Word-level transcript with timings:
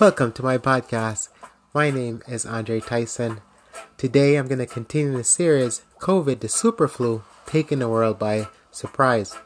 Welcome 0.00 0.32
to 0.32 0.42
my 0.42 0.58
podcast. 0.58 1.28
My 1.72 1.88
name 1.88 2.20
is 2.26 2.44
Andre 2.44 2.80
Tyson. 2.80 3.40
Today 3.96 4.34
I'm 4.34 4.48
going 4.48 4.58
to 4.58 4.66
continue 4.66 5.16
the 5.16 5.22
series 5.22 5.82
COVID 6.00 6.40
the 6.40 6.48
Super 6.48 6.88
Flu 6.88 7.22
Taking 7.46 7.78
the 7.78 7.88
World 7.88 8.18
by 8.18 8.48
Surprise. 8.72 9.36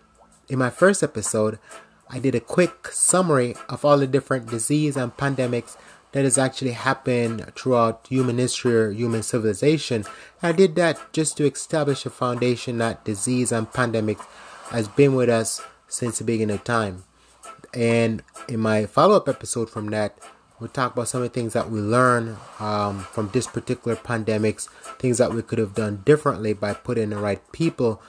In 0.48 0.58
my 0.58 0.70
first 0.70 1.02
episode, 1.02 1.58
I 2.08 2.18
did 2.18 2.34
a 2.34 2.40
quick 2.40 2.88
summary 2.88 3.56
of 3.68 3.84
all 3.84 3.98
the 3.98 4.06
different 4.06 4.48
disease 4.48 4.96
and 4.96 5.14
pandemics 5.14 5.76
that 6.12 6.24
has 6.24 6.38
actually 6.38 6.72
happened 6.72 7.52
throughout 7.54 8.06
human 8.08 8.38
history 8.38 8.74
or 8.74 8.90
human 8.90 9.22
civilization. 9.22 10.06
I 10.42 10.52
did 10.52 10.76
that 10.76 11.12
just 11.12 11.36
to 11.36 11.44
establish 11.44 12.06
a 12.06 12.10
foundation 12.10 12.78
that 12.78 13.04
disease 13.04 13.52
and 13.52 13.70
pandemics 13.70 14.24
has 14.70 14.88
been 14.88 15.14
with 15.14 15.28
us 15.28 15.60
since 15.88 16.16
the 16.18 16.24
beginning 16.24 16.56
of 16.56 16.64
time. 16.64 17.04
And 17.74 18.22
in 18.48 18.60
my 18.60 18.86
follow 18.86 19.16
up 19.16 19.28
episode 19.28 19.68
from 19.68 19.88
that, 19.88 20.18
we'll 20.60 20.68
talk 20.68 20.92
about 20.92 21.08
some 21.08 21.22
of 21.22 21.32
the 21.32 21.34
things 21.34 21.52
that 21.52 21.70
we 21.70 21.80
learned 21.80 22.36
um, 22.58 23.00
from 23.00 23.30
this 23.32 23.46
particular 23.46 23.96
pandemics, 23.96 24.68
things 24.98 25.18
that 25.18 25.32
we 25.32 25.42
could 25.42 25.58
have 25.58 25.74
done 25.74 26.02
differently 26.04 26.52
by 26.52 26.74
putting 26.74 27.10
the 27.10 27.16
right 27.16 27.40
people 27.52 28.02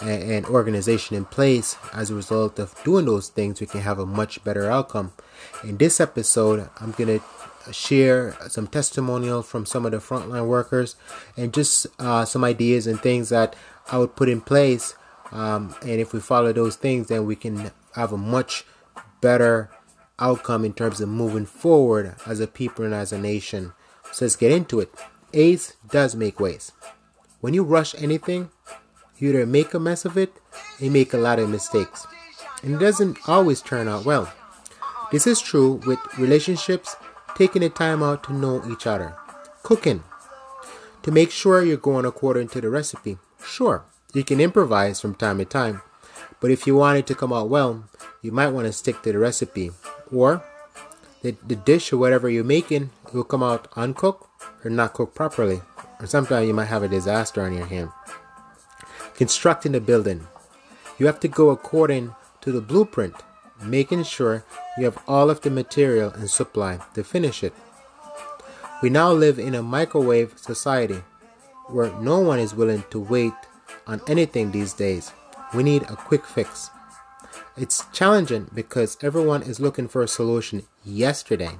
and, 0.00 0.22
and 0.22 0.46
organization 0.46 1.16
in 1.16 1.24
place. 1.24 1.76
As 1.92 2.10
a 2.10 2.14
result 2.14 2.58
of 2.58 2.74
doing 2.84 3.06
those 3.06 3.28
things, 3.28 3.60
we 3.60 3.66
can 3.66 3.80
have 3.82 3.98
a 3.98 4.06
much 4.06 4.42
better 4.44 4.70
outcome. 4.70 5.12
In 5.62 5.76
this 5.76 6.00
episode, 6.00 6.68
I'm 6.80 6.92
going 6.92 7.20
to 7.20 7.72
share 7.72 8.36
some 8.48 8.66
testimonial 8.66 9.42
from 9.42 9.66
some 9.66 9.86
of 9.86 9.92
the 9.92 9.98
frontline 9.98 10.46
workers 10.46 10.96
and 11.36 11.54
just 11.54 11.86
uh, 12.00 12.24
some 12.24 12.42
ideas 12.42 12.86
and 12.86 13.00
things 13.00 13.28
that 13.28 13.54
I 13.90 13.98
would 13.98 14.16
put 14.16 14.28
in 14.28 14.40
place. 14.40 14.96
Um, 15.30 15.74
and 15.82 16.00
if 16.00 16.12
we 16.12 16.20
follow 16.20 16.52
those 16.52 16.76
things, 16.76 17.06
then 17.06 17.24
we 17.24 17.36
can 17.36 17.70
have 17.94 18.12
a 18.12 18.16
much 18.16 18.64
better 19.20 19.70
outcome 20.22 20.64
in 20.64 20.72
terms 20.72 21.00
of 21.00 21.08
moving 21.08 21.44
forward 21.44 22.14
as 22.26 22.38
a 22.38 22.46
people 22.46 22.84
and 22.84 22.94
as 22.94 23.12
a 23.12 23.18
nation. 23.18 23.72
So 24.12 24.24
let's 24.24 24.36
get 24.36 24.52
into 24.52 24.80
it. 24.80 24.94
Ace 25.34 25.74
does 25.90 26.14
make 26.14 26.38
waste. 26.38 26.72
When 27.40 27.54
you 27.54 27.64
rush 27.64 27.94
anything, 27.96 28.50
you 29.18 29.30
either 29.30 29.46
make 29.46 29.74
a 29.74 29.80
mess 29.80 30.04
of 30.04 30.16
it 30.16 30.32
or 30.80 30.84
you 30.84 30.90
make 30.90 31.12
a 31.12 31.18
lot 31.18 31.38
of 31.38 31.50
mistakes. 31.50 32.06
And 32.62 32.76
it 32.76 32.78
doesn't 32.78 33.18
always 33.28 33.60
turn 33.60 33.88
out 33.88 34.04
well. 34.04 34.32
This 35.10 35.26
is 35.26 35.40
true 35.40 35.80
with 35.84 35.98
relationships, 36.18 36.94
taking 37.34 37.62
the 37.62 37.68
time 37.68 38.02
out 38.02 38.22
to 38.24 38.32
know 38.32 38.62
each 38.70 38.86
other. 38.86 39.14
Cooking. 39.62 40.04
To 41.02 41.10
make 41.10 41.30
sure 41.30 41.62
you're 41.62 41.76
going 41.76 42.04
according 42.04 42.48
to 42.48 42.60
the 42.60 42.70
recipe. 42.70 43.18
Sure, 43.44 43.84
you 44.14 44.22
can 44.22 44.40
improvise 44.40 45.00
from 45.00 45.14
time 45.14 45.38
to 45.38 45.44
time, 45.44 45.82
but 46.40 46.50
if 46.50 46.66
you 46.66 46.76
want 46.76 46.98
it 46.98 47.06
to 47.08 47.14
come 47.14 47.32
out 47.32 47.48
well, 47.48 47.84
you 48.22 48.30
might 48.30 48.48
want 48.48 48.66
to 48.66 48.72
stick 48.72 49.02
to 49.02 49.12
the 49.12 49.18
recipe. 49.18 49.72
Or 50.12 50.44
the, 51.22 51.36
the 51.46 51.56
dish 51.56 51.92
or 51.92 51.98
whatever 51.98 52.28
you're 52.28 52.44
making 52.44 52.90
will 53.12 53.24
come 53.24 53.42
out 53.42 53.68
uncooked 53.76 54.26
or 54.64 54.70
not 54.70 54.92
cooked 54.92 55.14
properly. 55.14 55.62
Or 56.00 56.06
sometimes 56.06 56.46
you 56.46 56.54
might 56.54 56.66
have 56.66 56.82
a 56.82 56.88
disaster 56.88 57.42
on 57.42 57.54
your 57.54 57.66
hand. 57.66 57.90
Constructing 59.14 59.74
a 59.74 59.80
building. 59.80 60.26
You 60.98 61.06
have 61.06 61.20
to 61.20 61.28
go 61.28 61.50
according 61.50 62.14
to 62.40 62.52
the 62.52 62.60
blueprint, 62.60 63.14
making 63.62 64.04
sure 64.04 64.44
you 64.76 64.84
have 64.84 64.98
all 65.06 65.30
of 65.30 65.40
the 65.40 65.50
material 65.50 66.10
and 66.10 66.28
supply 66.28 66.80
to 66.94 67.04
finish 67.04 67.42
it. 67.44 67.54
We 68.82 68.90
now 68.90 69.12
live 69.12 69.38
in 69.38 69.54
a 69.54 69.62
microwave 69.62 70.38
society 70.38 71.02
where 71.68 71.92
no 72.00 72.18
one 72.18 72.40
is 72.40 72.54
willing 72.54 72.84
to 72.90 72.98
wait 72.98 73.32
on 73.86 74.00
anything 74.08 74.50
these 74.50 74.72
days. 74.72 75.12
We 75.54 75.62
need 75.62 75.82
a 75.84 75.96
quick 75.96 76.24
fix. 76.24 76.70
It's 77.54 77.84
challenging 77.92 78.50
because 78.54 78.96
everyone 79.02 79.42
is 79.42 79.60
looking 79.60 79.86
for 79.86 80.02
a 80.02 80.08
solution 80.08 80.62
yesterday, 80.84 81.58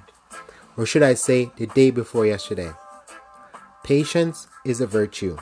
or 0.74 0.86
should 0.86 1.02
I 1.02 1.12
say, 1.12 1.50
the 1.58 1.66
day 1.66 1.90
before 1.90 2.24
yesterday. 2.24 2.72
Patience 3.84 4.48
is 4.64 4.80
a 4.80 4.86
virtue. 4.86 5.36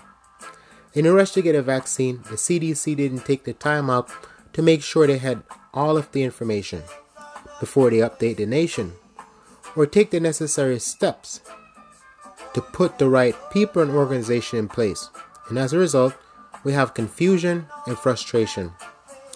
In 0.92 1.06
a 1.06 1.12
rush 1.12 1.30
to 1.32 1.42
get 1.42 1.54
a 1.54 1.62
vaccine, 1.62 2.22
the 2.22 2.34
CDC 2.34 2.96
didn't 2.96 3.24
take 3.24 3.44
the 3.44 3.52
time 3.52 3.88
out 3.88 4.10
to 4.52 4.60
make 4.60 4.82
sure 4.82 5.06
they 5.06 5.18
had 5.18 5.44
all 5.72 5.96
of 5.96 6.10
the 6.10 6.24
information 6.24 6.82
before 7.60 7.90
they 7.90 7.98
update 7.98 8.38
the 8.38 8.46
nation, 8.46 8.94
or 9.76 9.86
take 9.86 10.10
the 10.10 10.18
necessary 10.18 10.80
steps 10.80 11.42
to 12.54 12.60
put 12.60 12.98
the 12.98 13.08
right 13.08 13.36
people 13.52 13.82
and 13.82 13.92
organization 13.92 14.58
in 14.58 14.66
place. 14.66 15.10
And 15.48 15.58
as 15.58 15.72
a 15.72 15.78
result, 15.78 16.16
we 16.64 16.72
have 16.72 16.92
confusion 16.94 17.66
and 17.86 17.96
frustration 17.96 18.72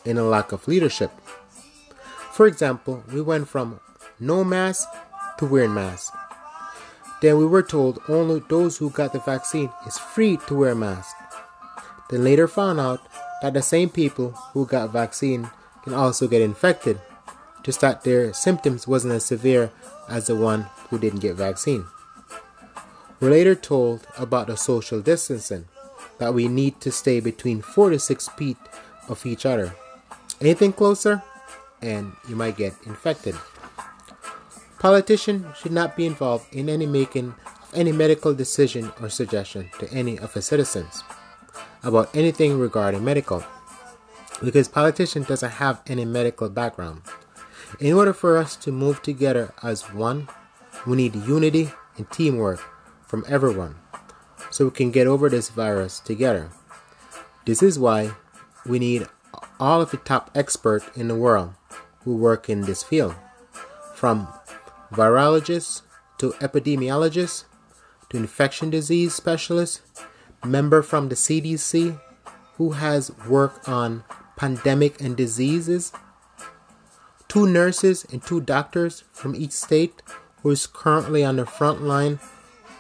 and 0.04 0.18
a 0.18 0.24
lack 0.24 0.52
of 0.52 0.68
leadership. 0.68 1.10
For 2.32 2.46
example, 2.46 3.04
we 3.12 3.20
went 3.20 3.48
from 3.48 3.80
no 4.18 4.44
mask 4.44 4.88
to 5.38 5.46
wearing 5.46 5.74
masks. 5.74 6.16
Then 7.20 7.38
we 7.38 7.46
were 7.46 7.62
told 7.62 8.02
only 8.08 8.42
those 8.48 8.76
who 8.76 8.90
got 8.90 9.12
the 9.12 9.20
vaccine 9.20 9.70
is 9.86 9.98
free 9.98 10.36
to 10.46 10.54
wear 10.54 10.74
mask. 10.74 11.16
Then 12.10 12.24
later 12.24 12.46
found 12.46 12.80
out 12.80 13.00
that 13.40 13.54
the 13.54 13.62
same 13.62 13.88
people 13.88 14.32
who 14.52 14.66
got 14.66 14.92
vaccine 14.92 15.48
can 15.82 15.94
also 15.94 16.28
get 16.28 16.42
infected, 16.42 17.00
just 17.62 17.80
that 17.80 18.04
their 18.04 18.32
symptoms 18.32 18.86
wasn't 18.86 19.14
as 19.14 19.24
severe 19.24 19.70
as 20.08 20.26
the 20.26 20.36
one 20.36 20.66
who 20.90 20.98
didn't 20.98 21.20
get 21.20 21.36
vaccine. 21.36 21.86
We're 23.20 23.30
later 23.30 23.54
told 23.54 24.06
about 24.18 24.48
the 24.48 24.56
social 24.56 25.00
distancing, 25.00 25.66
that 26.18 26.34
we 26.34 26.48
need 26.48 26.80
to 26.80 26.92
stay 26.92 27.20
between 27.20 27.62
4 27.62 27.90
to 27.90 27.98
6 27.98 28.28
feet 28.28 28.58
of 29.08 29.24
each 29.24 29.46
other. 29.46 29.74
Anything 30.40 30.72
closer, 30.72 31.22
and 31.80 32.12
you 32.28 32.36
might 32.36 32.56
get 32.56 32.74
infected. 32.84 33.36
Politicians 34.78 35.56
should 35.56 35.72
not 35.72 35.96
be 35.96 36.06
involved 36.06 36.52
in 36.52 36.68
any 36.68 36.86
making 36.86 37.28
of 37.28 37.74
any 37.74 37.92
medical 37.92 38.34
decision 38.34 38.92
or 39.00 39.08
suggestion 39.08 39.70
to 39.78 39.90
any 39.92 40.18
of 40.18 40.32
the 40.32 40.42
citizens 40.42 41.02
about 41.82 42.14
anything 42.14 42.58
regarding 42.58 43.04
medical 43.04 43.44
because 44.42 44.68
politician 44.68 45.22
doesn't 45.22 45.52
have 45.52 45.80
any 45.86 46.04
medical 46.04 46.48
background. 46.48 47.02
In 47.80 47.92
order 47.92 48.12
for 48.12 48.36
us 48.36 48.56
to 48.56 48.72
move 48.72 49.02
together 49.02 49.52
as 49.62 49.92
one, 49.92 50.28
we 50.86 50.96
need 50.96 51.14
unity 51.14 51.70
and 51.96 52.10
teamwork 52.10 52.60
from 53.06 53.24
everyone 53.28 53.76
so 54.50 54.66
we 54.66 54.70
can 54.70 54.90
get 54.90 55.06
over 55.06 55.28
this 55.28 55.50
virus 55.50 56.00
together. 56.00 56.50
This 57.44 57.62
is 57.62 57.78
why 57.78 58.12
we 58.66 58.78
need 58.78 59.06
all 59.58 59.80
of 59.80 59.90
the 59.90 59.96
top 59.98 60.30
experts 60.34 60.86
in 60.96 61.08
the 61.08 61.14
world 61.14 61.54
who 62.04 62.16
work 62.16 62.48
in 62.48 62.62
this 62.62 62.82
field, 62.82 63.14
from 63.94 64.28
virologists 64.92 65.82
to 66.18 66.30
epidemiologists 66.40 67.44
to 68.10 68.16
infection 68.16 68.70
disease 68.70 69.14
specialists 69.14 69.80
member 70.44 70.82
from 70.82 71.08
the 71.08 71.14
CDC 71.14 71.98
who 72.56 72.72
has 72.72 73.10
worked 73.28 73.68
on 73.68 74.04
pandemic 74.36 75.00
and 75.00 75.16
diseases, 75.16 75.92
two 77.28 77.46
nurses 77.46 78.04
and 78.12 78.22
two 78.22 78.40
doctors 78.40 79.04
from 79.12 79.34
each 79.34 79.52
state 79.52 80.02
who 80.42 80.50
is 80.50 80.66
currently 80.66 81.24
on 81.24 81.36
the 81.36 81.46
front 81.46 81.82
line 81.82 82.20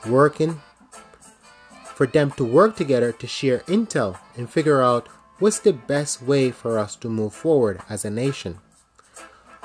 working 0.06 0.60
for 1.94 2.06
them 2.06 2.30
to 2.32 2.44
work 2.44 2.76
together 2.76 3.12
to 3.12 3.26
share 3.26 3.60
intel 3.60 4.18
and 4.36 4.50
figure 4.50 4.82
out 4.82 5.08
what's 5.44 5.58
the 5.58 5.74
best 5.74 6.22
way 6.22 6.50
for 6.50 6.78
us 6.78 6.96
to 6.96 7.06
move 7.06 7.34
forward 7.34 7.78
as 7.90 8.02
a 8.02 8.08
nation 8.08 8.56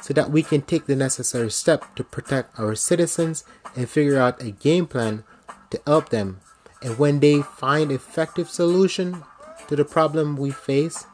so 0.01 0.13
that 0.13 0.29
we 0.29 0.43
can 0.43 0.61
take 0.61 0.87
the 0.87 0.95
necessary 0.95 1.49
step 1.49 1.95
to 1.95 2.03
protect 2.03 2.59
our 2.59 2.75
citizens 2.75 3.45
and 3.77 3.87
figure 3.87 4.19
out 4.19 4.43
a 4.43 4.51
game 4.51 4.85
plan 4.85 5.23
to 5.69 5.79
help 5.87 6.09
them 6.09 6.41
and 6.81 6.99
when 6.99 7.21
they 7.21 7.41
find 7.41 7.93
effective 7.93 8.49
solution 8.49 9.23
to 9.69 9.75
the 9.77 9.85
problem 9.85 10.35
we 10.35 10.51
face, 10.51 11.05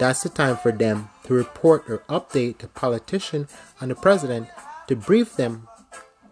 that's 0.00 0.24
the 0.24 0.28
time 0.28 0.56
for 0.56 0.72
them 0.72 1.08
to 1.22 1.34
report 1.34 1.88
or 1.88 1.98
update 2.08 2.58
the 2.58 2.68
politician 2.68 3.46
and 3.80 3.92
the 3.92 3.94
president 3.94 4.48
to 4.88 4.96
brief 4.96 5.36
them 5.36 5.68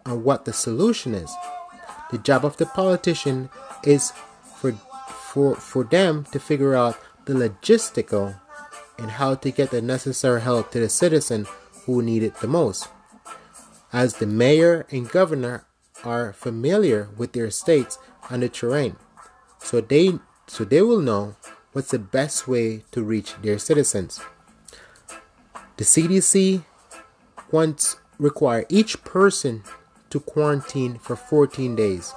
on 0.05 0.25
what 0.25 0.43
the 0.43 0.51
solution 0.51 1.13
is. 1.13 1.31
The 2.11 2.17
job 2.17 2.43
of 2.43 2.57
the 2.57 2.65
politician 2.65 3.49
is 3.85 4.11
for 4.59 4.73
for 5.31 5.55
for 5.55 5.83
them 5.83 6.25
to 6.31 6.39
figure 6.39 6.75
out 6.75 6.99
the 7.25 7.33
logistical 7.33 8.39
and 8.97 9.11
how 9.11 9.35
to 9.35 9.51
get 9.51 9.71
the 9.71 9.81
necessary 9.81 10.41
help 10.41 10.71
to 10.71 10.79
the 10.79 10.89
citizen 10.89 11.47
who 11.85 12.01
need 12.01 12.23
it 12.23 12.35
the 12.37 12.47
most. 12.47 12.87
As 13.91 14.15
the 14.15 14.25
mayor 14.25 14.85
and 14.91 15.09
governor 15.09 15.65
are 16.03 16.33
familiar 16.33 17.09
with 17.17 17.33
their 17.33 17.49
states 17.49 17.97
and 18.29 18.43
the 18.43 18.49
terrain, 18.49 18.95
so 19.59 19.81
they 19.81 20.19
so 20.47 20.65
they 20.65 20.81
will 20.81 20.99
know 20.99 21.35
what's 21.71 21.91
the 21.91 21.99
best 21.99 22.47
way 22.47 22.83
to 22.91 23.03
reach 23.03 23.35
their 23.41 23.57
citizens. 23.57 24.19
The 25.77 25.83
CDC 25.83 26.63
once 27.51 27.97
require 28.19 28.65
each 28.69 29.03
person 29.03 29.63
to 30.09 30.19
quarantine 30.19 30.99
for 30.99 31.15
14 31.15 31.75
days. 31.75 32.13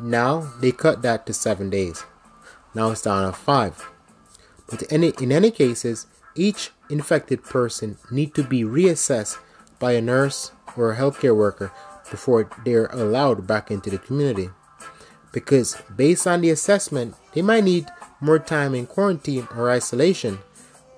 Now 0.00 0.52
they 0.60 0.72
cut 0.72 1.02
that 1.02 1.26
to 1.26 1.32
7 1.32 1.70
days. 1.70 2.04
Now 2.74 2.90
it's 2.90 3.02
down 3.02 3.30
to 3.30 3.32
5. 3.32 3.91
But 4.72 4.82
in 4.84 5.04
any, 5.32 5.50
cases, 5.50 6.06
each 6.34 6.70
infected 6.88 7.44
person 7.44 7.98
need 8.10 8.34
to 8.34 8.42
be 8.42 8.62
reassessed 8.62 9.38
by 9.78 9.92
a 9.92 10.00
nurse 10.00 10.52
or 10.78 10.92
a 10.92 10.96
healthcare 10.96 11.36
worker 11.36 11.70
before 12.10 12.48
they're 12.64 12.86
allowed 12.86 13.46
back 13.46 13.70
into 13.70 13.90
the 13.90 13.98
community. 13.98 14.48
Because 15.30 15.76
based 15.94 16.26
on 16.26 16.40
the 16.40 16.48
assessment, 16.48 17.14
they 17.34 17.42
might 17.42 17.64
need 17.64 17.86
more 18.18 18.38
time 18.38 18.74
in 18.74 18.86
quarantine 18.86 19.46
or 19.54 19.70
isolation 19.70 20.38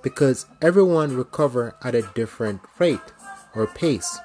because 0.03 0.47
everyone 0.63 1.17
recover 1.17 1.75
at 1.83 1.97
a 1.97 2.09
different 2.15 2.61
rate 2.79 3.01
or 3.57 3.67
pace. 3.67 4.19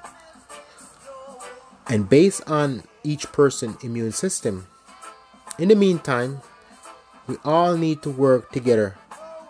And 1.88 2.08
based 2.08 2.48
on 2.48 2.84
each 3.02 3.32
person's 3.32 3.82
immune 3.82 4.12
system. 4.12 4.68
In 5.58 5.68
the 5.68 5.74
meantime, 5.74 6.40
we 7.26 7.36
all 7.44 7.76
need 7.76 8.02
to 8.02 8.10
work 8.10 8.52
together 8.52 8.96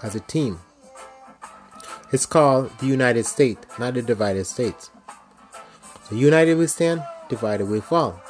as 0.03 0.15
a 0.15 0.21
team. 0.21 0.61
It's 2.13 2.27
called 2.27 2.71
the 2.79 2.87
United 2.87 3.25
States, 3.27 3.67
not 3.79 3.95
the 3.95 4.03
divided 4.03 4.47
states. 4.47 4.91
So 6.09 6.17
united 6.17 6.59
we 6.59 6.67
stand, 6.67 7.05
divided 7.29 7.69
we 7.69 7.81
fall. 7.81 8.21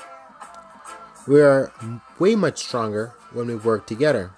We 1.26 1.40
are 1.40 1.72
way 2.18 2.34
much 2.34 2.58
stronger 2.58 3.14
when 3.32 3.46
we 3.46 3.56
work 3.56 3.86
together 3.86 4.32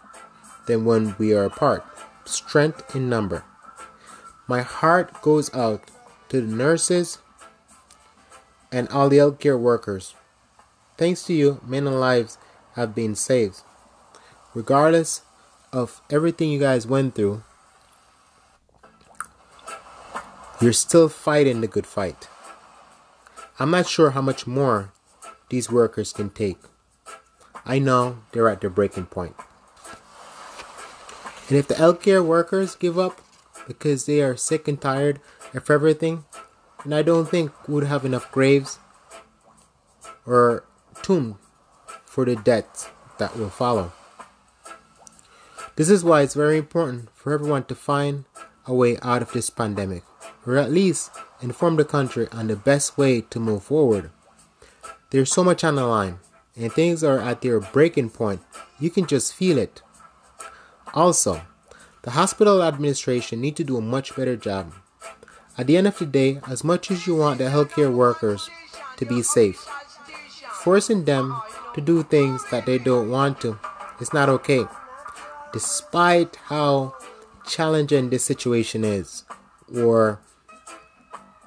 than 0.66 0.84
when 0.84 1.16
we 1.18 1.34
are 1.34 1.44
apart. 1.44 1.84
Strength 2.24 2.94
in 2.94 3.08
number. 3.08 3.44
My 4.46 4.62
heart 4.62 5.22
goes 5.22 5.52
out 5.54 5.90
to 6.28 6.40
the 6.40 6.54
nurses 6.54 7.18
and 8.70 8.88
all 8.88 9.08
the 9.08 9.18
healthcare 9.18 9.58
workers. 9.58 10.14
Thanks 10.96 11.24
to 11.24 11.32
you, 11.32 11.60
many 11.66 11.90
lives 11.90 12.38
have 12.74 12.94
been 12.94 13.14
saved. 13.14 13.62
Regardless 14.54 15.22
of 15.72 16.02
everything 16.10 16.50
you 16.50 16.60
guys 16.60 16.86
went 16.86 17.14
through, 17.14 17.42
you're 20.60 20.72
still 20.72 21.08
fighting 21.08 21.60
the 21.60 21.66
good 21.66 21.86
fight. 21.86 22.28
I'm 23.58 23.70
not 23.70 23.88
sure 23.88 24.10
how 24.10 24.20
much 24.20 24.46
more 24.46 24.92
these 25.48 25.70
workers 25.70 26.12
can 26.12 26.30
take. 26.30 26.58
I 27.64 27.78
know 27.78 28.18
they're 28.32 28.48
at 28.48 28.60
their 28.60 28.70
breaking 28.70 29.06
point. 29.06 29.34
And 31.48 31.58
if 31.58 31.68
the 31.68 31.74
healthcare 31.74 32.24
workers 32.24 32.74
give 32.74 32.98
up 32.98 33.20
because 33.66 34.06
they 34.06 34.20
are 34.20 34.36
sick 34.36 34.68
and 34.68 34.80
tired 34.80 35.20
of 35.54 35.70
everything, 35.70 36.24
then 36.84 36.92
I 36.92 37.02
don't 37.02 37.28
think 37.28 37.52
we'd 37.68 37.84
have 37.84 38.04
enough 38.04 38.30
graves 38.30 38.78
or 40.26 40.64
tomb 41.02 41.38
for 42.04 42.24
the 42.24 42.36
deaths 42.36 42.88
that 43.18 43.36
will 43.36 43.50
follow. 43.50 43.92
This 45.82 45.90
is 45.90 46.04
why 46.04 46.22
it's 46.22 46.34
very 46.34 46.58
important 46.58 47.10
for 47.12 47.32
everyone 47.32 47.64
to 47.64 47.74
find 47.74 48.24
a 48.66 48.72
way 48.72 48.98
out 49.02 49.20
of 49.20 49.32
this 49.32 49.50
pandemic, 49.50 50.04
or 50.46 50.56
at 50.56 50.70
least 50.70 51.10
inform 51.40 51.74
the 51.74 51.84
country 51.84 52.28
on 52.30 52.46
the 52.46 52.54
best 52.54 52.96
way 52.96 53.22
to 53.22 53.40
move 53.40 53.64
forward. 53.64 54.12
There's 55.10 55.32
so 55.32 55.42
much 55.42 55.64
on 55.64 55.74
the 55.74 55.84
line, 55.84 56.20
and 56.54 56.72
things 56.72 57.02
are 57.02 57.18
at 57.18 57.42
their 57.42 57.58
breaking 57.58 58.10
point. 58.10 58.42
You 58.78 58.90
can 58.90 59.08
just 59.08 59.34
feel 59.34 59.58
it. 59.58 59.82
Also, 60.94 61.42
the 62.02 62.12
hospital 62.12 62.62
administration 62.62 63.40
need 63.40 63.56
to 63.56 63.64
do 63.64 63.76
a 63.76 63.80
much 63.80 64.14
better 64.14 64.36
job. 64.36 64.72
At 65.58 65.66
the 65.66 65.76
end 65.76 65.88
of 65.88 65.98
the 65.98 66.06
day, 66.06 66.38
as 66.46 66.62
much 66.62 66.92
as 66.92 67.08
you 67.08 67.16
want 67.16 67.38
the 67.38 67.50
healthcare 67.50 67.92
workers 67.92 68.48
to 68.98 69.04
be 69.04 69.20
safe, 69.20 69.66
forcing 70.62 71.06
them 71.06 71.42
to 71.74 71.80
do 71.80 72.04
things 72.04 72.40
that 72.52 72.66
they 72.66 72.78
don't 72.78 73.10
want 73.10 73.40
to 73.40 73.58
is 73.98 74.12
not 74.12 74.28
okay. 74.28 74.64
Despite 75.52 76.36
how 76.46 76.94
challenging 77.46 78.10
this 78.10 78.24
situation 78.24 78.84
is, 78.84 79.24
or 79.74 80.20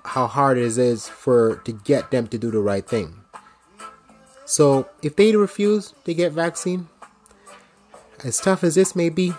how 0.03 0.27
hard 0.27 0.57
it 0.57 0.77
is 0.77 1.09
for 1.09 1.57
to 1.65 1.71
get 1.71 2.11
them 2.11 2.27
to 2.27 2.37
do 2.37 2.51
the 2.51 2.59
right 2.59 2.87
thing. 2.87 3.21
So 4.45 4.87
if 5.01 5.15
they 5.15 5.35
refuse 5.35 5.93
to 6.05 6.13
get 6.13 6.31
vaccine, 6.31 6.87
as 8.23 8.39
tough 8.39 8.63
as 8.63 8.75
this 8.75 8.95
may 8.95 9.09
be, 9.09 9.33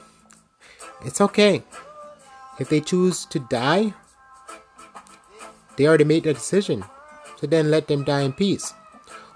it's 1.05 1.21
okay. 1.21 1.63
If 2.59 2.69
they 2.69 2.81
choose 2.81 3.25
to 3.27 3.39
die, 3.39 3.95
they 5.77 5.87
already 5.87 6.05
made 6.05 6.25
the 6.25 6.35
decision. 6.35 6.85
So 7.39 7.47
then 7.47 7.71
let 7.71 7.87
them 7.87 8.03
die 8.03 8.23
in 8.23 8.33
peace. 8.33 8.73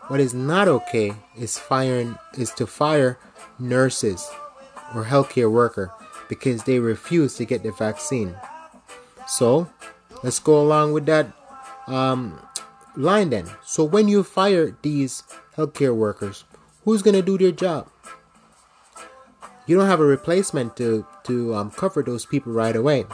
What 0.08 0.20
is 0.20 0.34
not 0.34 0.66
okay 0.66 1.12
is 1.36 1.58
firing 1.58 2.18
is 2.36 2.50
to 2.54 2.66
fire 2.66 3.18
nurses 3.58 4.28
or 4.94 5.04
healthcare 5.04 5.50
worker 5.50 5.92
because 6.28 6.64
they 6.64 6.78
refuse 6.78 7.34
to 7.36 7.44
get 7.44 7.62
the 7.62 7.72
vaccine. 7.72 8.36
So 9.26 9.68
let's 10.22 10.38
go 10.38 10.60
along 10.60 10.92
with 10.92 11.06
that 11.06 11.32
um, 11.86 12.40
line 12.96 13.30
then. 13.30 13.50
So 13.64 13.84
when 13.84 14.08
you 14.08 14.22
fire 14.22 14.76
these 14.82 15.22
healthcare 15.56 15.94
workers, 15.94 16.44
who's 16.84 17.02
gonna 17.02 17.22
do 17.22 17.38
their 17.38 17.52
job? 17.52 17.88
You 19.66 19.76
don't 19.76 19.86
have 19.86 20.00
a 20.00 20.04
replacement 20.04 20.76
to 20.78 21.06
to 21.24 21.54
um, 21.54 21.70
cover 21.70 22.02
those 22.02 22.26
people 22.26 22.52
right 22.52 22.74
away. 22.74 23.04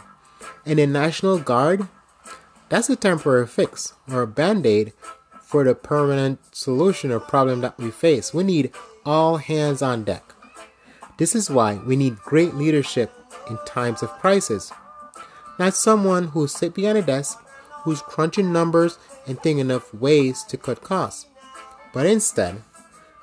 And 0.65 0.79
in 0.79 0.93
National 0.93 1.39
Guard, 1.39 1.89
that's 2.69 2.89
a 2.89 2.97
temporary 2.97 3.47
fix 3.47 3.95
or 4.11 4.23
a 4.23 4.27
band 4.27 4.67
aid 4.67 4.93
for 5.43 5.65
the 5.65 5.75
permanent 5.75 6.41
solution 6.55 7.13
or 7.13 7.21
problem 7.21 7.61
that 7.61 7.79
we 7.79 7.91
face. 7.91 8.35
We 8.35 8.43
need 8.43 8.73
all 9.05 9.37
hands 9.37 9.83
on 9.83 10.05
deck. 10.05 10.36
This 11.19 11.35
is 11.35 11.51
why 11.51 11.77
we 11.77 11.97
need 11.97 12.19
great 12.19 12.55
leadership 12.55 13.13
in 13.49 13.59
times 13.67 14.03
of 14.03 14.11
crisis. 14.19 14.73
Not 15.59 15.75
someone 15.75 16.29
who's 16.29 16.53
sit 16.53 16.75
behind 16.75 16.99
a 16.99 17.03
desk, 17.03 17.39
who's 17.85 18.03
crunching 18.03 18.53
numbers 18.53 18.99
and 19.27 19.41
thinking 19.41 19.71
of 19.71 19.93
ways 19.95 20.45
to 20.45 20.57
cut 20.57 20.83
costs, 20.83 21.27
but 21.95 22.05
instead, 22.05 22.63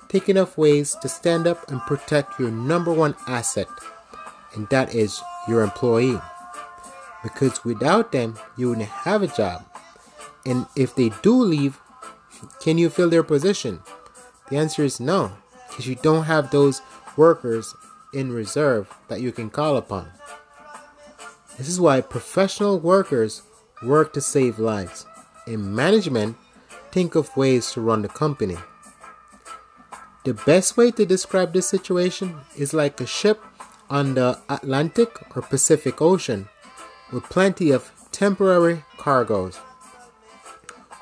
thinking 0.09 0.37
of 0.37 0.57
ways 0.57 0.95
to 1.01 1.09
stand 1.09 1.45
up 1.45 1.69
and 1.69 1.81
protect 1.81 2.39
your 2.39 2.49
number 2.49 2.91
one 2.91 3.15
asset, 3.27 3.67
and 4.53 4.67
that 4.69 4.95
is 4.95 5.21
your 5.47 5.61
employee. 5.61 6.19
Because 7.21 7.63
without 7.63 8.11
them, 8.11 8.39
you 8.57 8.69
wouldn't 8.69 8.87
have 8.87 9.21
a 9.21 9.27
job. 9.27 9.65
And 10.45 10.65
if 10.75 10.95
they 10.95 11.09
do 11.21 11.35
leave, 11.35 11.79
can 12.59 12.77
you 12.77 12.89
fill 12.89 13.09
their 13.09 13.23
position? 13.23 13.81
The 14.49 14.57
answer 14.57 14.83
is 14.83 14.99
no, 14.99 15.31
because 15.69 15.87
you 15.87 15.95
don't 15.95 16.25
have 16.25 16.51
those 16.51 16.81
workers 17.17 17.75
in 18.13 18.31
reserve 18.31 18.93
that 19.07 19.21
you 19.21 19.31
can 19.31 19.49
call 19.49 19.77
upon. 19.77 20.11
This 21.57 21.67
is 21.67 21.79
why 21.79 22.01
professional 22.01 22.79
workers 22.79 23.43
work 23.81 24.13
to 24.13 24.21
save 24.21 24.59
lives. 24.59 25.05
In 25.45 25.75
management, 25.75 26.37
think 26.91 27.15
of 27.15 27.35
ways 27.35 27.71
to 27.73 27.81
run 27.81 28.01
the 28.01 28.07
company. 28.07 28.57
The 30.23 30.33
best 30.33 30.77
way 30.77 30.91
to 30.91 31.05
describe 31.05 31.53
this 31.53 31.67
situation 31.67 32.37
is 32.55 32.73
like 32.73 33.01
a 33.01 33.05
ship 33.05 33.43
on 33.89 34.15
the 34.15 34.39
Atlantic 34.49 35.35
or 35.35 35.41
Pacific 35.41 36.01
Ocean 36.01 36.47
with 37.11 37.23
plenty 37.25 37.71
of 37.71 37.91
temporary 38.11 38.83
cargoes 38.97 39.59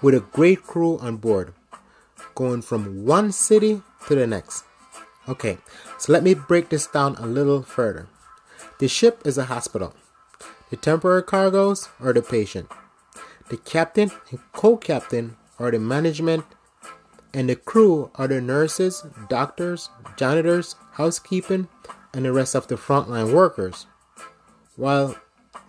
with 0.01 0.15
a 0.15 0.19
great 0.19 0.63
crew 0.63 0.97
on 0.99 1.17
board, 1.17 1.53
going 2.33 2.61
from 2.61 3.05
one 3.05 3.31
city 3.31 3.81
to 4.07 4.15
the 4.15 4.25
next. 4.25 4.65
Okay, 5.31 5.59
so 5.97 6.11
let 6.11 6.23
me 6.23 6.33
break 6.33 6.67
this 6.67 6.87
down 6.87 7.15
a 7.15 7.25
little 7.25 7.61
further. 7.61 8.09
The 8.79 8.89
ship 8.89 9.21
is 9.23 9.37
a 9.37 9.45
hospital. 9.45 9.93
The 10.69 10.75
temporary 10.75 11.23
cargoes 11.23 11.87
are 12.01 12.11
the 12.11 12.21
patient. 12.21 12.69
The 13.47 13.55
captain 13.55 14.11
and 14.29 14.41
co-captain 14.51 15.37
are 15.57 15.71
the 15.71 15.79
management 15.79 16.43
and 17.33 17.47
the 17.47 17.55
crew 17.55 18.11
are 18.15 18.27
the 18.27 18.41
nurses, 18.41 19.05
doctors, 19.29 19.89
janitors, 20.17 20.75
housekeeping, 20.99 21.69
and 22.13 22.25
the 22.25 22.33
rest 22.33 22.53
of 22.53 22.67
the 22.67 22.75
frontline 22.75 23.33
workers. 23.33 23.85
While 24.75 25.15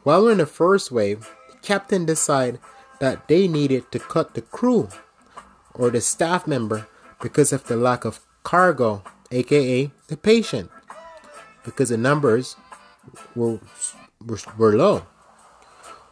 while 0.02 0.24
we're 0.24 0.32
in 0.32 0.38
the 0.38 0.46
first 0.46 0.90
wave, 0.90 1.30
the 1.52 1.58
captain 1.58 2.04
decided 2.04 2.58
that 2.98 3.28
they 3.28 3.46
needed 3.46 3.92
to 3.92 4.00
cut 4.00 4.34
the 4.34 4.42
crew 4.42 4.88
or 5.72 5.90
the 5.90 6.00
staff 6.00 6.48
member 6.48 6.88
because 7.20 7.52
of 7.52 7.68
the 7.68 7.76
lack 7.76 8.04
of 8.04 8.18
cargo, 8.42 9.04
aka 9.32 9.90
the 10.08 10.16
patient, 10.16 10.70
because 11.64 11.88
the 11.88 11.96
numbers 11.96 12.56
were, 13.34 13.58
were, 14.24 14.38
were 14.56 14.76
low. 14.76 15.06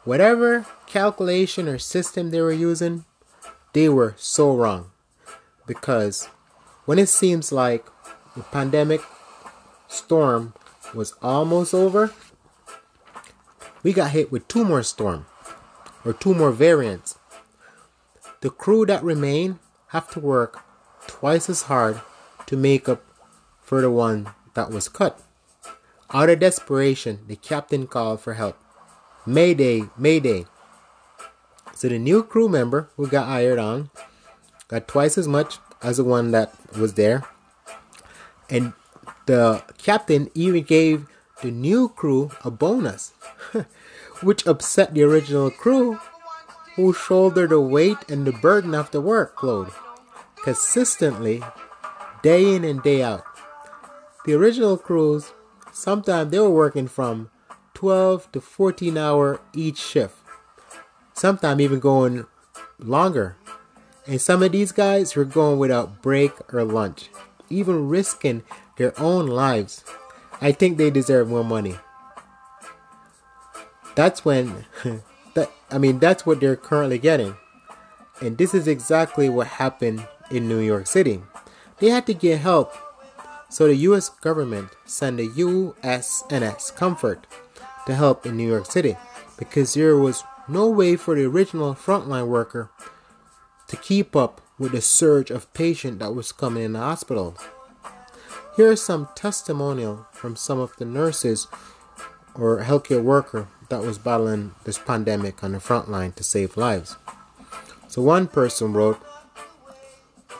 Whatever 0.04 0.66
calculation 0.86 1.68
or 1.68 1.78
system 1.78 2.30
they 2.30 2.40
were 2.40 2.52
using, 2.52 3.04
they 3.72 3.88
were 3.88 4.14
so 4.16 4.56
wrong. 4.56 4.90
Because 5.66 6.26
when 6.86 6.98
it 6.98 7.08
seems 7.08 7.52
like 7.52 7.86
the 8.34 8.42
pandemic 8.42 9.02
storm 9.88 10.54
was 10.94 11.14
almost 11.22 11.74
over, 11.74 12.12
we 13.82 13.92
got 13.92 14.10
hit 14.10 14.32
with 14.32 14.48
two 14.48 14.64
more 14.64 14.82
storms 14.82 15.26
or 16.04 16.12
two 16.12 16.34
more 16.34 16.50
variants. 16.50 17.18
The 18.40 18.50
crew 18.50 18.86
that 18.86 19.04
remain 19.04 19.58
have 19.88 20.10
to 20.12 20.20
work 20.20 20.62
twice 21.06 21.50
as 21.50 21.62
hard 21.62 22.00
to 22.46 22.56
make 22.56 22.88
up 22.88 23.04
for 23.70 23.80
the 23.80 23.88
one 23.88 24.26
that 24.54 24.68
was 24.68 24.88
cut. 24.88 25.22
Out 26.12 26.28
of 26.28 26.40
desperation, 26.40 27.20
the 27.28 27.36
captain 27.36 27.86
called 27.86 28.20
for 28.20 28.34
help. 28.34 28.58
Mayday, 29.24 29.84
Mayday. 29.96 30.46
So 31.72 31.88
the 31.88 32.00
new 32.00 32.24
crew 32.24 32.48
member 32.48 32.90
who 32.96 33.06
got 33.06 33.28
hired 33.28 33.60
on 33.60 33.90
got 34.66 34.88
twice 34.88 35.16
as 35.16 35.28
much 35.28 35.58
as 35.84 35.98
the 35.98 36.02
one 36.02 36.32
that 36.32 36.52
was 36.76 36.94
there. 36.94 37.22
And 38.48 38.72
the 39.26 39.62
captain 39.78 40.30
even 40.34 40.64
gave 40.64 41.06
the 41.40 41.52
new 41.52 41.90
crew 41.90 42.32
a 42.42 42.50
bonus, 42.50 43.12
which 44.20 44.48
upset 44.48 44.94
the 44.94 45.04
original 45.04 45.48
crew 45.48 46.00
who 46.74 46.92
shouldered 46.92 47.50
the 47.50 47.60
weight 47.60 47.98
and 48.08 48.26
the 48.26 48.32
burden 48.32 48.74
of 48.74 48.90
the 48.90 49.00
workload 49.00 49.72
consistently, 50.42 51.40
day 52.24 52.56
in 52.56 52.64
and 52.64 52.82
day 52.82 53.00
out. 53.00 53.29
The 54.24 54.34
original 54.34 54.76
crews, 54.76 55.32
sometimes 55.72 56.30
they 56.30 56.38
were 56.38 56.50
working 56.50 56.88
from 56.88 57.30
12 57.74 58.30
to 58.32 58.40
14 58.40 58.98
hour 58.98 59.40
each 59.54 59.78
shift, 59.78 60.16
sometimes 61.14 61.60
even 61.60 61.80
going 61.80 62.26
longer. 62.78 63.36
And 64.06 64.20
some 64.20 64.42
of 64.42 64.52
these 64.52 64.72
guys 64.72 65.14
were 65.16 65.24
going 65.24 65.58
without 65.58 66.02
break 66.02 66.32
or 66.52 66.64
lunch, 66.64 67.10
even 67.48 67.88
risking 67.88 68.42
their 68.76 68.98
own 69.00 69.26
lives. 69.26 69.84
I 70.40 70.52
think 70.52 70.78
they 70.78 70.90
deserve 70.90 71.28
more 71.28 71.44
money. 71.44 71.76
That's 73.94 74.24
when 74.24 74.66
that 75.34 75.50
I 75.70 75.78
mean 75.78 75.98
that's 75.98 76.24
what 76.24 76.40
they're 76.40 76.56
currently 76.56 76.98
getting. 76.98 77.36
And 78.20 78.36
this 78.36 78.54
is 78.54 78.68
exactly 78.68 79.28
what 79.28 79.46
happened 79.46 80.06
in 80.30 80.48
New 80.48 80.60
York 80.60 80.86
City. 80.86 81.22
They 81.78 81.88
had 81.88 82.06
to 82.06 82.14
get 82.14 82.40
help. 82.40 82.74
So 83.50 83.66
the 83.66 83.74
US 83.74 84.08
government 84.08 84.70
sent 84.86 85.16
the 85.16 85.28
USNS 85.28 86.74
Comfort 86.76 87.26
to 87.86 87.94
help 87.96 88.24
in 88.24 88.36
New 88.36 88.46
York 88.46 88.66
City 88.66 88.96
because 89.36 89.74
there 89.74 89.96
was 89.96 90.22
no 90.48 90.70
way 90.70 90.94
for 90.94 91.16
the 91.16 91.24
original 91.24 91.74
frontline 91.74 92.28
worker 92.28 92.70
to 93.66 93.76
keep 93.76 94.14
up 94.14 94.40
with 94.56 94.72
the 94.72 94.80
surge 94.80 95.30
of 95.30 95.52
patients 95.52 95.98
that 95.98 96.14
was 96.14 96.30
coming 96.30 96.62
in 96.62 96.74
the 96.74 96.78
hospital. 96.78 97.36
Here 98.56 98.70
is 98.70 98.82
some 98.82 99.08
testimonial 99.16 100.06
from 100.12 100.36
some 100.36 100.60
of 100.60 100.76
the 100.76 100.84
nurses 100.84 101.48
or 102.34 102.62
healthcare 102.62 103.02
worker 103.02 103.48
that 103.68 103.82
was 103.82 103.98
battling 103.98 104.54
this 104.64 104.78
pandemic 104.78 105.42
on 105.42 105.52
the 105.52 105.60
front 105.60 105.90
line 105.90 106.12
to 106.12 106.22
save 106.22 106.56
lives. 106.56 106.96
So 107.88 108.00
one 108.02 108.28
person 108.28 108.72
wrote, 108.72 109.00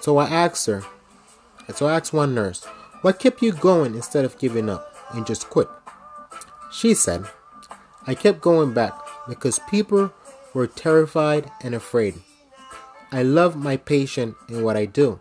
So 0.01 0.19
I 0.19 0.29
asked 0.29 0.67
her, 0.67 0.85
so 1.75 1.87
I 1.87 1.97
asked 1.97 2.13
one 2.13 2.35
nurse, 2.35 2.67
what 3.03 3.19
kept 3.19 3.43
you 3.43 3.53
going 3.53 3.95
instead 3.95 4.25
of 4.25 4.39
giving 4.39 4.69
up 4.69 4.95
and 5.13 5.27
just 5.27 5.49
quit? 5.49 5.69
She 6.73 6.95
said, 6.95 7.25
I 8.07 8.15
kept 8.15 8.41
going 8.41 8.73
back 8.73 8.93
because 9.29 9.61
people 9.71 10.13
were 10.55 10.67
terrified 10.67 11.51
and 11.63 11.75
afraid. 11.75 12.15
I 13.13 13.23
love 13.23 13.57
my 13.57 13.77
patient 13.77 14.37
and 14.49 14.65
what 14.65 14.77
I 14.77 14.85
do. 14.85 15.21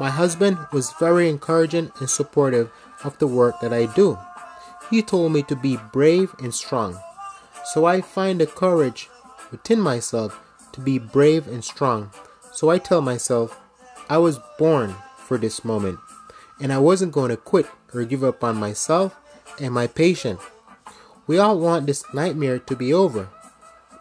My 0.00 0.10
husband 0.10 0.58
was 0.72 0.92
very 0.98 1.28
encouraging 1.28 1.92
and 1.98 2.08
supportive 2.08 2.70
of 3.04 3.18
the 3.18 3.26
work 3.26 3.60
that 3.60 3.72
I 3.72 3.86
do. 3.86 4.18
He 4.90 5.02
told 5.02 5.32
me 5.32 5.42
to 5.44 5.56
be 5.56 5.78
brave 5.92 6.34
and 6.38 6.54
strong. 6.54 6.98
So 7.64 7.84
I 7.84 8.00
find 8.00 8.40
the 8.40 8.46
courage 8.46 9.08
within 9.50 9.80
myself 9.80 10.40
to 10.72 10.80
be 10.80 10.98
brave 10.98 11.46
and 11.46 11.64
strong. 11.64 12.10
So 12.52 12.70
I 12.70 12.78
tell 12.78 13.00
myself, 13.00 13.60
I 14.08 14.18
was 14.18 14.40
born 14.58 14.94
for 15.16 15.36
this 15.36 15.64
moment, 15.64 15.98
and 16.60 16.72
I 16.72 16.78
wasn't 16.78 17.12
going 17.12 17.30
to 17.30 17.36
quit 17.36 17.66
or 17.94 18.04
give 18.04 18.24
up 18.24 18.42
on 18.42 18.56
myself 18.56 19.16
and 19.60 19.72
my 19.72 19.86
patient. 19.86 20.40
We 21.26 21.38
all 21.38 21.58
want 21.58 21.86
this 21.86 22.04
nightmare 22.12 22.58
to 22.58 22.76
be 22.76 22.92
over, 22.92 23.28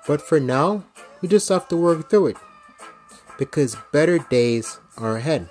but 0.07 0.21
for 0.21 0.39
now, 0.39 0.83
we 1.21 1.27
just 1.27 1.49
have 1.49 1.67
to 1.69 1.77
work 1.77 2.09
through 2.09 2.27
it 2.27 2.37
because 3.37 3.75
better 3.91 4.19
days 4.19 4.79
are 4.97 5.17
ahead. 5.17 5.49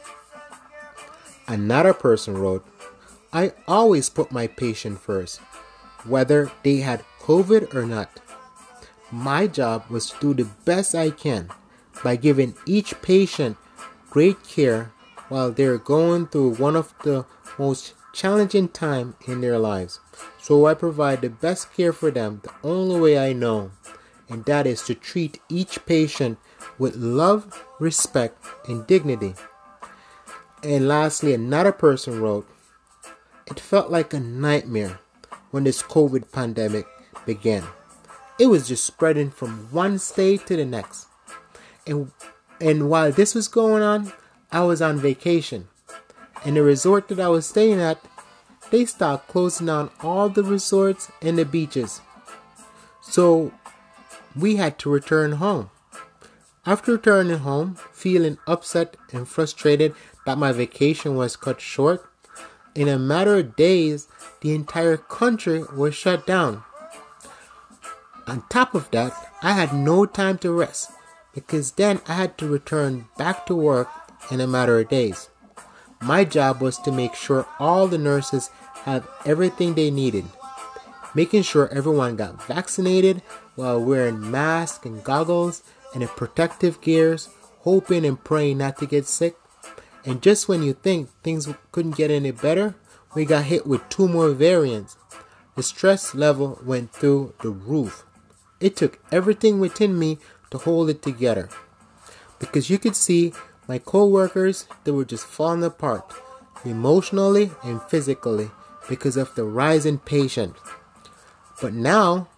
Another 1.46 1.92
person 1.92 2.36
wrote, 2.36 2.66
I 3.32 3.52
always 3.68 4.08
put 4.08 4.32
my 4.32 4.46
patient 4.46 5.00
first, 5.00 5.38
whether 6.04 6.50
they 6.62 6.78
had 6.78 7.04
COVID 7.20 7.74
or 7.74 7.86
not. 7.86 8.20
My 9.12 9.46
job 9.46 9.84
was 9.88 10.10
to 10.10 10.34
do 10.34 10.44
the 10.44 10.50
best 10.64 10.94
I 10.94 11.10
can 11.10 11.50
by 12.02 12.16
giving 12.16 12.54
each 12.66 13.00
patient 13.02 13.56
great 14.10 14.42
care 14.42 14.92
while 15.28 15.50
they're 15.50 15.78
going 15.78 16.26
through 16.26 16.54
one 16.54 16.76
of 16.76 16.94
the 17.02 17.26
most 17.58 17.94
challenging 18.12 18.68
time 18.68 19.14
in 19.26 19.40
their 19.40 19.58
lives. 19.58 20.00
So 20.40 20.66
I 20.66 20.74
provide 20.74 21.20
the 21.20 21.30
best 21.30 21.72
care 21.74 21.92
for 21.92 22.10
them 22.10 22.40
the 22.42 22.52
only 22.62 23.00
way 23.00 23.18
I 23.18 23.32
know, 23.32 23.72
and 24.28 24.44
that 24.46 24.66
is 24.66 24.82
to 24.84 24.94
treat 24.94 25.40
each 25.48 25.84
patient 25.86 26.38
with 26.78 26.96
love, 26.96 27.64
respect, 27.78 28.44
and 28.66 28.86
dignity. 28.86 29.34
And 30.62 30.88
lastly, 30.88 31.34
another 31.34 31.72
person 31.72 32.20
wrote, 32.20 32.48
It 33.46 33.60
felt 33.60 33.90
like 33.90 34.14
a 34.14 34.20
nightmare 34.20 35.00
when 35.50 35.64
this 35.64 35.82
COVID 35.82 36.32
pandemic 36.32 36.86
began. 37.24 37.64
It 38.38 38.46
was 38.46 38.68
just 38.68 38.84
spreading 38.84 39.30
from 39.30 39.68
one 39.70 39.98
state 39.98 40.46
to 40.46 40.56
the 40.56 40.64
next. 40.64 41.06
And 41.86 42.10
and 42.60 42.88
while 42.88 43.12
this 43.12 43.34
was 43.34 43.48
going 43.48 43.82
on, 43.82 44.12
I 44.52 44.62
was 44.62 44.80
on 44.80 44.98
vacation. 44.98 45.68
And 46.44 46.56
the 46.56 46.62
resort 46.62 47.08
that 47.08 47.20
I 47.20 47.28
was 47.28 47.46
staying 47.46 47.80
at, 47.80 47.98
they 48.70 48.84
stopped 48.84 49.28
closing 49.28 49.66
down 49.66 49.90
all 50.00 50.28
the 50.28 50.42
resorts 50.42 51.10
and 51.22 51.38
the 51.38 51.44
beaches. 51.44 52.00
So 53.00 53.52
we 54.34 54.56
had 54.56 54.78
to 54.80 54.90
return 54.90 55.32
home. 55.32 55.70
After 56.64 56.92
returning 56.92 57.38
home, 57.38 57.76
feeling 57.92 58.38
upset 58.46 58.96
and 59.12 59.28
frustrated 59.28 59.94
that 60.26 60.38
my 60.38 60.52
vacation 60.52 61.14
was 61.14 61.36
cut 61.36 61.60
short, 61.60 62.04
in 62.74 62.88
a 62.88 62.98
matter 62.98 63.36
of 63.36 63.56
days, 63.56 64.08
the 64.40 64.54
entire 64.54 64.96
country 64.96 65.62
was 65.74 65.94
shut 65.94 66.26
down. 66.26 66.62
On 68.26 68.42
top 68.50 68.74
of 68.74 68.90
that, 68.90 69.12
I 69.42 69.52
had 69.52 69.72
no 69.72 70.04
time 70.04 70.38
to 70.38 70.52
rest 70.52 70.90
because 71.32 71.72
then 71.72 72.00
I 72.08 72.14
had 72.14 72.36
to 72.38 72.48
return 72.48 73.06
back 73.16 73.46
to 73.46 73.54
work 73.54 73.88
in 74.30 74.40
a 74.40 74.46
matter 74.46 74.78
of 74.78 74.88
days. 74.88 75.28
My 76.00 76.24
job 76.24 76.60
was 76.60 76.78
to 76.78 76.92
make 76.92 77.14
sure 77.14 77.46
all 77.58 77.88
the 77.88 77.98
nurses 77.98 78.50
have 78.84 79.08
everything 79.24 79.74
they 79.74 79.90
needed, 79.90 80.24
making 81.14 81.42
sure 81.42 81.68
everyone 81.72 82.16
got 82.16 82.46
vaccinated 82.46 83.22
while 83.54 83.82
wearing 83.82 84.30
masks 84.30 84.84
and 84.84 85.02
goggles 85.02 85.62
and 85.94 86.02
the 86.02 86.06
protective 86.08 86.80
gears, 86.80 87.30
hoping 87.60 88.04
and 88.04 88.22
praying 88.22 88.58
not 88.58 88.76
to 88.78 88.86
get 88.86 89.06
sick. 89.06 89.36
And 90.04 90.22
just 90.22 90.48
when 90.48 90.62
you 90.62 90.74
think 90.74 91.08
things 91.22 91.48
couldn't 91.72 91.96
get 91.96 92.10
any 92.10 92.30
better, 92.30 92.74
we 93.14 93.24
got 93.24 93.46
hit 93.46 93.66
with 93.66 93.88
two 93.88 94.06
more 94.06 94.30
variants. 94.30 94.96
The 95.56 95.62
stress 95.62 96.14
level 96.14 96.60
went 96.62 96.92
through 96.92 97.32
the 97.40 97.48
roof. 97.48 98.04
It 98.60 98.76
took 98.76 98.98
everything 99.10 99.58
within 99.58 99.98
me 99.98 100.18
to 100.50 100.58
hold 100.58 100.90
it 100.90 101.02
together. 101.02 101.48
Because 102.38 102.68
you 102.68 102.78
could 102.78 102.94
see 102.94 103.32
my 103.68 103.78
co-workers, 103.78 104.66
they 104.84 104.92
were 104.92 105.04
just 105.04 105.26
falling 105.26 105.64
apart 105.64 106.12
emotionally 106.64 107.50
and 107.62 107.82
physically 107.82 108.50
because 108.88 109.16
of 109.16 109.34
the 109.34 109.44
rise 109.44 109.86
in 109.86 109.98
patients. 109.98 110.60
But 111.60 111.72
now 111.72 112.28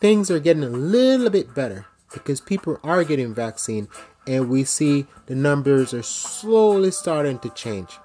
things 0.00 0.30
are 0.30 0.40
getting 0.40 0.64
a 0.64 0.68
little 0.68 1.30
bit 1.30 1.54
better 1.54 1.86
because 2.12 2.40
people 2.40 2.78
are 2.82 3.04
getting 3.04 3.34
vaccine 3.34 3.88
and 4.26 4.48
we 4.48 4.64
see 4.64 5.06
the 5.26 5.34
numbers 5.34 5.94
are 5.94 6.02
slowly 6.02 6.90
starting 6.90 7.38
to 7.40 7.50
change. 7.50 7.98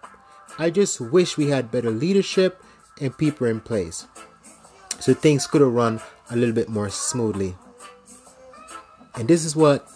I 0.58 0.70
just 0.70 1.00
wish 1.00 1.38
we 1.38 1.48
had 1.48 1.72
better 1.72 1.92
leadership 1.92 2.64
and 3.00 3.18
people 3.18 3.48
in 3.48 3.60
place 3.60 4.08
so 5.00 5.14
things 5.14 5.46
could 5.46 5.62
have 5.62 5.74
run 5.74 6.02
a 6.30 6.36
little 6.36 6.56
bit 6.56 6.70
more 6.70 6.90
smoothly. 6.90 7.56
And 9.16 9.28
this 9.28 9.46
is 9.46 9.56
what 9.56 9.88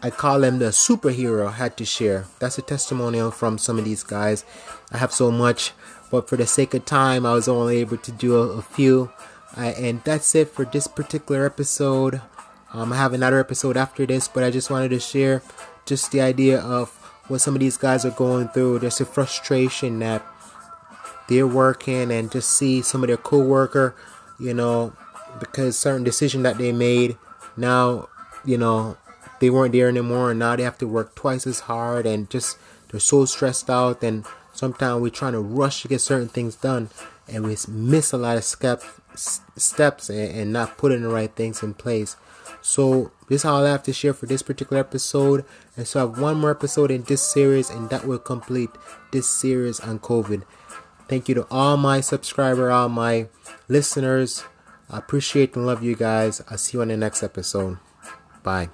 I 0.00 0.10
call 0.10 0.40
them 0.40 0.58
the 0.58 0.66
superhero 0.66 1.52
had 1.52 1.76
to 1.78 1.84
share. 1.84 2.26
That's 2.38 2.58
a 2.58 2.62
testimonial 2.62 3.30
from 3.30 3.58
some 3.58 3.78
of 3.78 3.84
these 3.84 4.04
guys. 4.04 4.44
I 4.92 4.98
have 4.98 5.12
so 5.12 5.30
much, 5.30 5.72
but 6.10 6.28
for 6.28 6.36
the 6.36 6.46
sake 6.46 6.72
of 6.74 6.84
time, 6.84 7.26
I 7.26 7.32
was 7.32 7.48
only 7.48 7.78
able 7.78 7.96
to 7.98 8.12
do 8.12 8.36
a, 8.36 8.58
a 8.58 8.62
few. 8.62 9.10
Uh, 9.56 9.72
and 9.76 10.02
that's 10.04 10.34
it 10.34 10.50
for 10.50 10.64
this 10.64 10.86
particular 10.86 11.44
episode. 11.44 12.20
Um, 12.72 12.92
I 12.92 12.96
have 12.96 13.12
another 13.12 13.40
episode 13.40 13.76
after 13.76 14.06
this, 14.06 14.28
but 14.28 14.44
I 14.44 14.50
just 14.50 14.70
wanted 14.70 14.90
to 14.90 15.00
share 15.00 15.42
just 15.84 16.12
the 16.12 16.20
idea 16.20 16.60
of 16.60 16.90
what 17.26 17.40
some 17.40 17.54
of 17.54 17.60
these 17.60 17.76
guys 17.76 18.04
are 18.04 18.10
going 18.10 18.48
through. 18.48 18.78
There's 18.78 19.00
a 19.00 19.04
frustration 19.04 19.98
that 19.98 20.24
they're 21.28 21.46
working 21.46 22.12
and 22.12 22.30
just 22.30 22.50
see 22.50 22.82
some 22.82 23.02
of 23.02 23.08
their 23.08 23.16
co-worker, 23.16 23.96
you 24.38 24.54
know, 24.54 24.92
because 25.40 25.76
certain 25.78 26.04
decision 26.04 26.42
that 26.44 26.58
they 26.58 26.72
made 26.72 27.16
now, 27.56 28.08
you 28.44 28.58
know, 28.58 28.96
they 29.40 29.50
weren't 29.50 29.72
there 29.72 29.88
anymore 29.88 30.30
and 30.30 30.38
now 30.38 30.56
they 30.56 30.62
have 30.62 30.78
to 30.78 30.86
work 30.86 31.14
twice 31.14 31.46
as 31.46 31.60
hard 31.60 32.06
and 32.06 32.30
just 32.30 32.58
they're 32.90 33.00
so 33.00 33.24
stressed 33.24 33.70
out 33.70 34.02
and 34.02 34.24
sometimes 34.52 35.00
we're 35.00 35.10
trying 35.10 35.32
to 35.32 35.40
rush 35.40 35.82
to 35.82 35.88
get 35.88 36.00
certain 36.00 36.28
things 36.28 36.56
done 36.56 36.88
and 37.28 37.44
we 37.44 37.56
miss 37.68 38.12
a 38.12 38.16
lot 38.16 38.36
of 38.36 38.44
steps 38.44 38.86
steps 39.18 40.08
and, 40.08 40.30
and 40.30 40.52
not 40.52 40.78
putting 40.78 41.02
the 41.02 41.08
right 41.08 41.34
things 41.34 41.62
in 41.62 41.74
place. 41.74 42.16
So 42.60 43.12
this 43.28 43.42
is 43.42 43.44
all 43.44 43.64
I 43.64 43.70
have 43.70 43.82
to 43.84 43.92
share 43.92 44.14
for 44.14 44.26
this 44.26 44.42
particular 44.42 44.80
episode. 44.80 45.44
And 45.76 45.86
so 45.86 46.00
I 46.00 46.02
have 46.06 46.18
one 46.18 46.38
more 46.38 46.50
episode 46.50 46.90
in 46.90 47.02
this 47.02 47.22
series, 47.22 47.70
and 47.70 47.90
that 47.90 48.06
will 48.06 48.18
complete 48.18 48.70
this 49.12 49.28
series 49.28 49.80
on 49.80 50.00
COVID. 50.00 50.42
Thank 51.08 51.28
you 51.28 51.34
to 51.36 51.46
all 51.50 51.76
my 51.76 52.00
subscriber, 52.00 52.70
all 52.70 52.88
my 52.88 53.28
listeners. 53.68 54.44
I 54.90 54.98
appreciate 54.98 55.56
and 55.56 55.66
love 55.66 55.82
you 55.82 55.94
guys. 55.94 56.42
I'll 56.50 56.58
see 56.58 56.76
you 56.76 56.82
on 56.82 56.88
the 56.88 56.96
next 56.96 57.22
episode. 57.22 57.78
Bye. 58.42 58.70